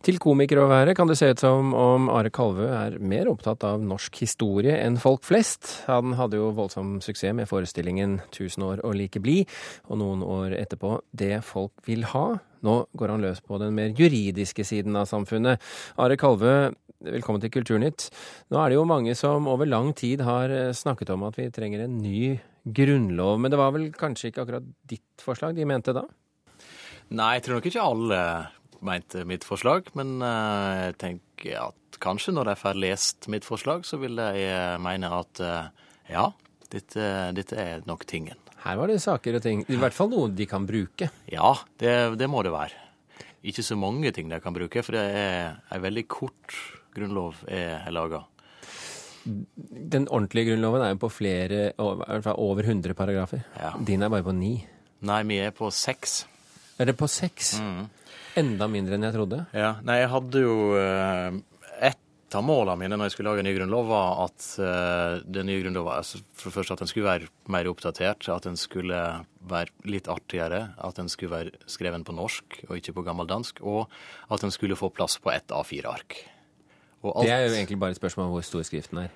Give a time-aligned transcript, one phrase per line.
[0.00, 3.66] Til komiker å være kan det se ut som om Are Kalvø er mer opptatt
[3.68, 5.82] av norsk historie enn folk flest.
[5.90, 9.44] Han hadde jo voldsom suksess med forestillingen 'Tusen år og like blid',
[9.92, 12.40] og noen år etterpå 'Det folk vil ha'.
[12.64, 15.60] Nå går han løs på den mer juridiske siden av samfunnet.
[15.98, 16.72] Are Kalvø,
[17.04, 18.08] velkommen til Kulturnytt.
[18.50, 21.84] Nå er det jo mange som over lang tid har snakket om at vi trenger
[21.84, 26.08] en ny grunnlov, men det var vel kanskje ikke akkurat ditt forslag de mente da?
[27.10, 28.48] Nei, jeg tror nok ikke alle
[28.86, 33.84] mente mitt forslag, men eh, jeg tenker at kanskje når de får lest mitt forslag,
[33.88, 36.28] så vil de eh, mene at eh, ja,
[36.72, 38.38] dette, dette er nok tingen.
[38.60, 41.08] Her var det saker og ting, i hvert fall noe de kan bruke.
[41.32, 42.88] Ja, det, det må det være.
[43.48, 46.56] Ikke så mange ting de kan bruke, for det er ei veldig kort
[46.92, 48.26] grunnlov er laga.
[49.24, 53.46] Den ordentlige grunnloven er jo på flere, i hvert fall over 100 paragrafer.
[53.56, 53.72] Ja.
[53.86, 54.58] Din er bare på ni.
[55.08, 56.24] Nei, vi er på seks.
[56.80, 57.54] Er det på seks?
[58.36, 59.46] Enda mindre enn jeg trodde.
[59.56, 61.38] Ja, nei, jeg hadde jo eh,
[61.90, 65.48] Et av målene mine når jeg skulle lage en ny grunnlov, var at eh, den
[65.50, 69.00] nye grunnloven altså For det første at den skulle være mer oppdatert, at den skulle
[69.50, 73.88] være litt artigere, at den skulle være skreven på norsk og ikke på gammeldansk, og
[74.30, 76.20] at den skulle få plass på ett A4-ark.
[77.02, 79.10] Alt- Det er jo egentlig bare et spørsmål om hvor stor skriften er.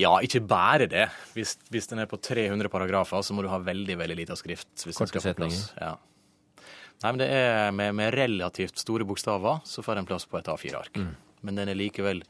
[0.00, 1.08] Ja, ikke bare det.
[1.36, 4.70] Hvis, hvis den er på 300 paragrafer, så må du ha veldig veldig lite skrift.
[4.86, 5.66] hvis den Korte skal få plass.
[5.76, 5.92] Ja.
[7.04, 10.46] Nei, men det er med, med relativt store bokstaver, så får den plass på et
[10.48, 10.96] A4-ark.
[11.44, 12.22] Men den er likevel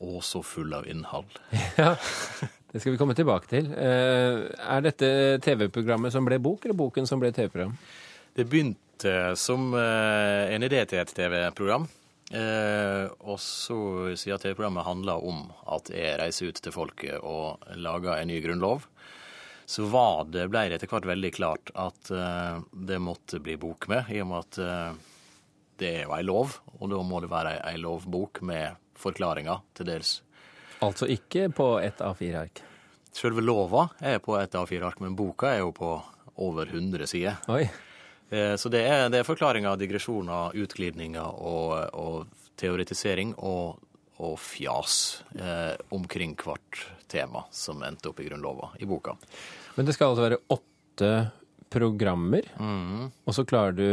[0.00, 1.40] å så full av innhold.
[1.80, 1.96] Ja,
[2.70, 3.66] Det skal vi komme tilbake til.
[3.74, 5.08] Eh, Er dette
[5.42, 7.74] TV-programmet som ble bok, eller boken som ble TV-program?
[8.38, 11.88] Det begynte som eh, en idé til et TV-program.
[12.30, 13.80] Eh, og så,
[14.14, 18.86] sier TV-programmet handler om at jeg reiser ut til folket og lager en ny grunnlov,
[19.70, 23.86] så var det, ble det etter hvert veldig klart at uh, det måtte bli bok
[23.92, 25.10] med, i og med at uh,
[25.78, 29.62] det er jo ei lov, og da må det være ei, ei lovbok med forklaringer
[29.78, 30.16] til dels.
[30.82, 32.64] Altså ikke på ett A4-ark.
[33.14, 35.92] Selve lova er på ett A4-ark, men boka er jo på
[36.40, 37.38] over 100 sider.
[37.52, 37.64] Oi.
[38.30, 42.26] Eh, Så det er, det er forklaringer, digresjoner, utglidninger og, og
[42.60, 43.80] teoretisering og,
[44.20, 44.96] og fjas
[45.34, 49.16] eh, omkring hvert tema som endte opp i Grunnlova i boka.
[49.76, 51.12] Men det skal altså være åtte
[51.70, 53.86] programmer, og så klarer du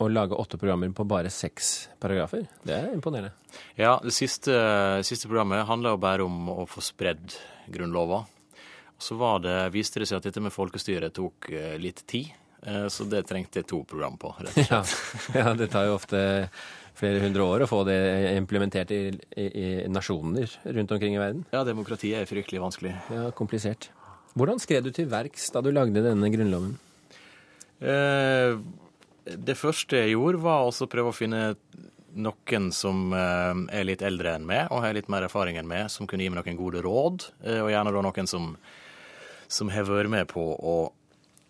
[0.00, 2.46] å lage åtte programmer på bare seks paragrafer.
[2.64, 3.34] Det er imponerende.
[3.76, 4.54] Ja, det siste,
[5.04, 7.34] siste programmet handla jo bare om å få spredd
[7.70, 8.22] Grunnlova.
[8.96, 12.32] Og så var det, viste det seg at dette med folkestyret tok eh, litt tid,
[12.92, 14.34] så det trengte jeg to program på.
[14.38, 14.92] rett og slett.
[15.34, 16.20] Ja, ja, det tar jo ofte
[17.00, 17.96] flere hundre år å få det
[18.36, 18.98] implementert i,
[19.40, 21.46] i, i nasjoner rundt omkring i verden.
[21.54, 22.92] Ja, demokratiet er fryktelig vanskelig.
[23.14, 23.88] Ja, komplisert.
[24.36, 26.74] Hvordan skred du til verks da du lagde denne grunnloven?
[27.80, 28.58] Eh,
[29.30, 31.40] det første jeg gjorde, var også å prøve å finne
[32.20, 35.88] noen som eh, er litt eldre enn meg, og har litt mer erfaring enn meg,
[35.92, 37.28] som kunne gi meg noen gode råd.
[37.46, 38.52] eh, Og gjerne da noen som,
[39.48, 40.76] som har vært med på å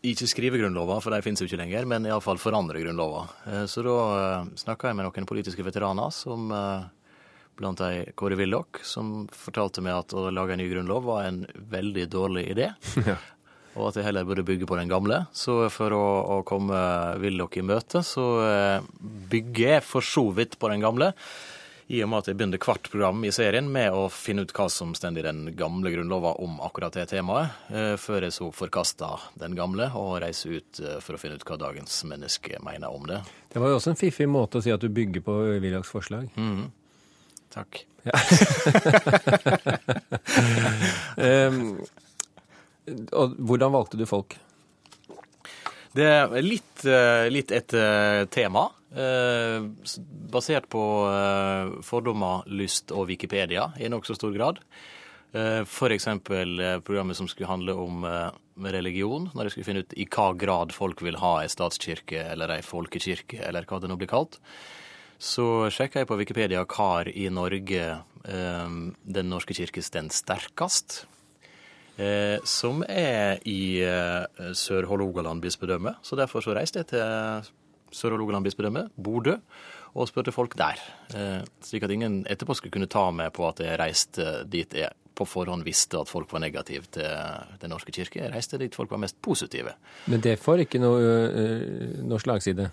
[0.07, 3.29] ikke skrive grunnlover, for de finnes jo ikke lenger, men iallfall forandre grunnlover.
[3.51, 3.97] Eh, Så da
[4.57, 6.87] snakka jeg med noen politiske veteraner, som eh,
[7.61, 11.43] blant de Kåre Willoch, som fortalte meg at å lage en ny grunnlov var en
[11.73, 12.71] veldig dårlig idé
[13.77, 15.21] og at jeg heller burde bygge på den gamle.
[15.37, 16.05] Så for å,
[16.39, 16.81] å komme
[17.23, 18.89] Willoch i møte, så eh,
[19.31, 21.13] bygger jeg for så vidt på den gamle.
[21.91, 24.69] I og med at jeg begynte hvert program i serien med å finne ut hva
[24.71, 29.09] som står i den gamle grunnlova om akkurat det temaet, eh, før jeg så forkasta
[29.43, 33.11] den gamle og reiste ut eh, for å finne ut hva dagens menneske mener om
[33.11, 33.19] det.
[33.51, 35.35] Det var jo også en fiffig måte å si at du bygger på
[35.65, 36.31] Willochs forslag.
[37.51, 37.83] Takk.
[41.19, 41.63] Um,
[43.19, 44.39] og hvordan valgte du folk?
[45.91, 47.75] Det er litt, eh, litt et
[48.31, 54.59] tema, basert på eh, fordommer, lyst og Wikipedia i nokså stor grad.
[55.33, 58.31] Eh, eh, programmet som skulle handle om eh,
[58.73, 62.51] religion, når jeg skulle finne ut i hva grad folk vil ha ei statskirke eller
[62.57, 64.41] ei folkekirke, eller hva det nå blir kalt.
[65.21, 67.87] Så sjekka jeg på Wikipedia hva i Norge
[68.25, 68.69] eh,
[69.05, 71.05] Den norske kirke står sterkest.
[72.01, 75.99] Eh, som er i eh, Sør-Hålogaland bispedømme.
[76.03, 77.51] Så derfor så reiste jeg til
[77.95, 79.35] Sør-Hålogaland bispedømme, Bodø,
[79.99, 80.77] og spurte folk der.
[81.15, 84.91] Eh, slik at ingen etterpå skulle kunne ta meg på at jeg reiste dit jeg
[85.21, 87.09] på forhånd visste at folk var negative til
[87.61, 88.23] Den norske kirke.
[88.23, 89.71] Jeg reiste dit folk var mest positive.
[90.07, 92.71] Men det får ikke noe øh, norsk slagside.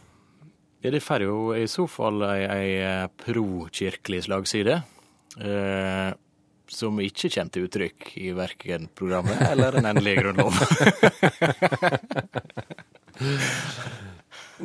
[0.86, 4.76] Ja, det får jo i så fall ei, ei pro-kirkelig slagside.
[5.42, 6.12] Eh,
[6.68, 10.54] som ikke kommer til uttrykk i verken programmet eller den endelige grunnlov.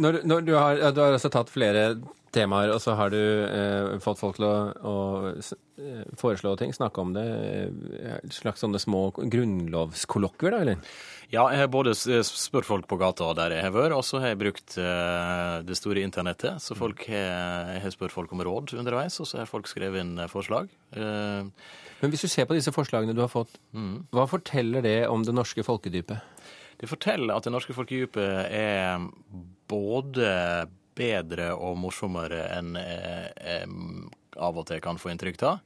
[0.03, 1.87] Når, når du, har, du har altså tatt flere
[2.33, 4.55] temaer, og så har du eh, fått folk til å,
[4.89, 4.95] å
[5.37, 7.25] eh, foreslå ting, snakke om det.
[8.01, 10.95] eh, slags sånne små grunnlovskollokvier, da, eller?
[11.33, 14.21] Ja, jeg har både s- spurt folk på gata der jeg har vært, og så
[14.21, 16.61] har jeg brukt eh, det store internettet.
[16.65, 20.01] Så folk har, jeg har spurt folk om råd underveis, og så har folk skrevet
[20.05, 20.69] inn eh, forslag.
[20.97, 21.45] Eh,
[22.03, 23.61] Men hvis du ser på disse forslagene du har fått,
[24.13, 26.19] hva forteller det om det norske folkedypet?
[26.83, 29.05] Det forteller at det norske folkedypet er
[29.71, 30.31] både
[30.99, 33.77] bedre og morsommere enn jeg eh,
[34.43, 35.61] av og til kan få inntrykk av.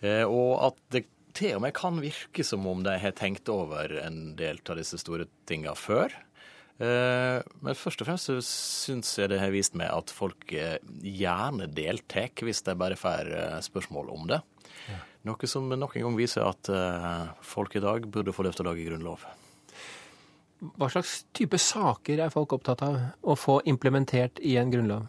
[0.00, 1.06] Eh, Og at det
[1.36, 5.00] til og med kan virke som om de har tenkt over en del av disse
[5.02, 6.14] store tinga før.
[6.78, 11.66] Eh, Men først og fremst så syns jeg det har vist meg at folk gjerne
[11.74, 13.34] deltar hvis de bare får
[13.66, 14.40] spørsmål om det.
[15.26, 16.70] Noe som nok en gang viser at
[17.42, 19.26] folk i dag burde få lov til å lage grunnlov.
[20.80, 22.96] Hva slags type saker er folk opptatt av
[23.28, 25.06] å få implementert i en grunnlov?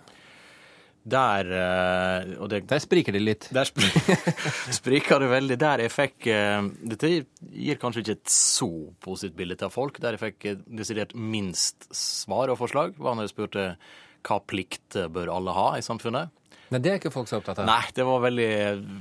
[1.08, 3.46] Der eh, Og det Der spriker det litt.
[3.56, 3.88] Der spri-
[4.80, 5.58] spriker det veldig.
[5.62, 8.68] Der jeg fikk eh, Dette gir kanskje ikke et så
[9.00, 10.02] positivt bilde av folk.
[10.04, 13.70] Der jeg fikk eh, desidert minst svar og forslag, var når jeg spurte
[14.28, 16.34] hva plikter bør alle ha i samfunnet.
[16.68, 17.68] Nei, det er ikke folk så opptatt av.
[17.70, 18.52] Nei, det var veldig,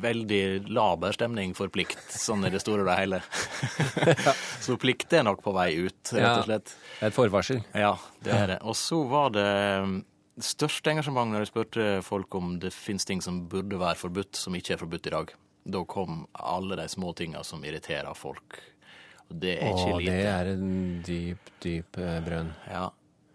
[0.02, 3.18] veldig laber stemning for plikt, sånn i det store og det hele.
[4.66, 6.76] så plikt er nok på vei ut, rett og slett.
[7.00, 7.64] Er et forvarsel.
[7.74, 8.60] Ja, det er det.
[8.62, 9.48] Og så var det
[9.82, 9.96] um,
[10.42, 14.54] største engasjement når jeg spurte folk om det finnes ting som burde være forbudt, som
[14.54, 15.34] ikke er forbudt i dag.
[15.66, 18.60] Da kom alle de små tinga som irriterer folk.
[19.26, 20.14] Og det er ikke Å, lite.
[20.14, 20.70] det er en
[21.06, 22.52] dyp, dyp eh, brønn.
[22.70, 22.84] Ja,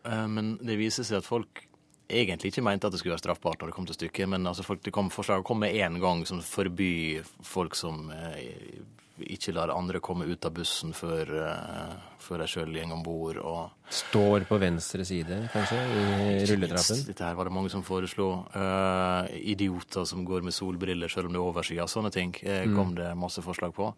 [0.07, 1.65] eh, men det viser seg at folk
[2.11, 4.65] egentlig ikke mente at det skulle være straffbart når det kom til stykket, men altså
[4.65, 8.81] folk, det kom forslag kom med én gang som forbyr folk som eh,
[9.29, 13.37] ikke lar andre komme ut av bussen før, eh, før de sjøl går om bord.
[13.37, 17.05] og Står på venstre side, kanskje, i rulletrappen.
[17.07, 18.45] Dette her var det mange som foreslo.
[18.55, 21.87] Eh, idioter som går med solbriller selv om det er overskya.
[21.87, 23.93] Sånne ting eh, kom det masse forslag på.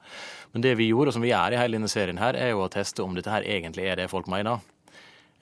[0.53, 2.63] Men det vi gjorde, og som vi gjør i hele denne serien her, er jo
[2.65, 4.59] å teste om dette her egentlig er det folk mener.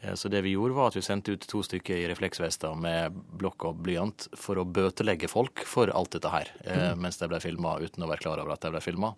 [0.02, 3.14] Eh, Så det vi gjorde var at vi sendte ut to stykker i refleksvester med
[3.38, 7.00] blokk og blyant for å bøtelegge folk for alt dette her, mm.
[7.02, 9.14] mens de ble filma uten å være klar over at de ble filma.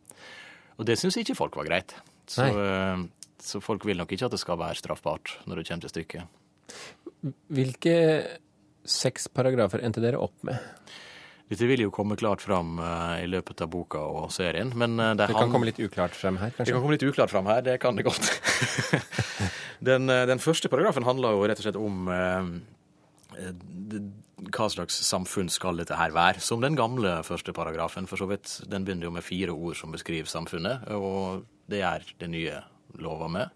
[0.77, 1.93] Og det syns ikke folk var greit.
[2.27, 3.03] Så, eh,
[3.43, 6.39] så folk vil nok ikke at det skal være straffbart når det kommer til stykket.
[7.53, 7.97] Hvilke
[8.83, 10.59] seks paragrafer endte dere opp med?
[11.51, 15.11] Dette vil jo komme klart fram eh, i løpet av boka og serien, men eh,
[15.13, 16.65] det, Det kan han- komme litt uklart frem her, kanskje?
[16.65, 18.29] det kan komme litt uklart frem her, det kan det godt.
[19.83, 22.49] den, eh, den første paragrafen handler jo rett og slett om eh,
[23.39, 23.99] eh,
[24.53, 26.43] hva slags samfunn skal dette her være.
[26.43, 28.57] Som den gamle første paragrafen, for så vidt.
[28.69, 32.59] Den begynner jo med fire ord som beskriver samfunnet, og det er det nye
[32.99, 33.53] lova med.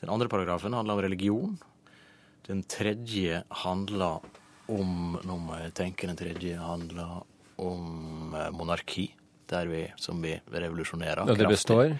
[0.00, 1.58] Den andre paragrafen handler om religion.
[2.48, 4.24] Den tredje handler
[4.68, 6.08] om Nå må jeg tenke.
[6.08, 7.18] Den tredje handler
[7.60, 9.10] om monarki,
[9.52, 11.20] der vi, som vi revolusjonerer.
[11.20, 11.52] Og det kraftig.
[11.52, 11.98] består?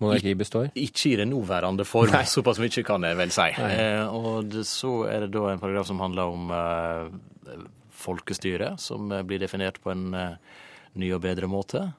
[0.00, 0.70] Monarki består?
[0.80, 2.24] Ikke i den nåværende form, Nei.
[2.34, 3.48] såpass mye kan jeg vel si.
[3.66, 7.60] Eh, og det, så er det da en paragraf som handler om eh,
[8.00, 10.62] folkestyre, som eh, blir definert på en eh,
[11.00, 11.90] ny og bedre måte.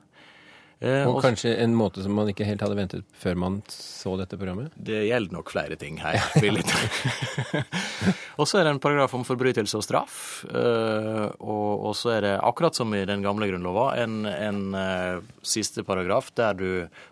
[0.82, 4.16] Eh, Og også, kanskje en måte som man ikke helt hadde ventet før man så
[4.18, 4.72] dette programmet?
[4.82, 7.62] det gjelder nok flere ting her, vil jeg tro.
[8.42, 10.16] og så er det en paragraf om forbrytelse og straff.
[10.50, 15.22] eh, og, og så er det, akkurat som i den gamle grunnlova, en, en eh,
[15.46, 16.68] siste paragraf der du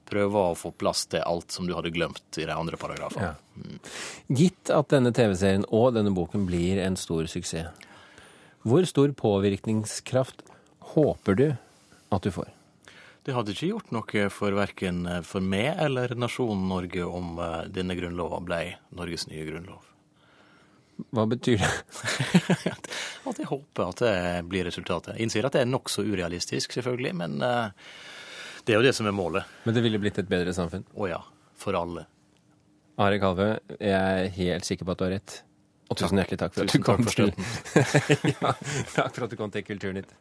[0.10, 3.36] prøver å få plass til alt som du hadde glemt i de andre paragrafene.
[3.36, 3.80] Ja.
[4.34, 7.70] Gitt at denne TV-serien og denne boken blir en stor suksess,
[8.66, 10.42] hvor stor påvirkningskraft
[10.96, 11.46] håper du
[12.10, 12.50] at du får?
[13.30, 17.94] Det hadde ikke gjort noe for verken for meg eller nasjonen Norge om eh, denne
[17.94, 18.58] grunnlova ble
[18.98, 19.84] Norges nye grunnlov.
[21.14, 21.70] Hva betyr det?
[23.30, 24.14] At jeg håper at det
[24.50, 25.14] blir resultatet.
[25.14, 27.70] Jeg innser at det er nokså urealistisk, selvfølgelig, men eh,
[28.66, 29.52] det er jo det som er målet.
[29.68, 30.88] Men det ville blitt et bedre samfunn?
[30.98, 31.20] Å ja,
[31.62, 32.08] for alle.
[32.98, 35.38] Are Kalve, jeg er helt sikker på at du har rett.
[35.94, 36.58] Og tusen hjertelig takk
[38.34, 38.56] ja,
[38.98, 40.18] Takk for at du kom til Kulturnytt.